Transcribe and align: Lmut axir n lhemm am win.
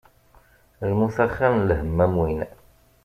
Lmut 0.89 1.17
axir 1.25 1.51
n 1.55 1.65
lhemm 1.69 1.99
am 2.05 2.13
win. 2.21 2.39